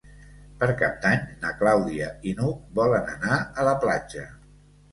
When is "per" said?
0.61-0.69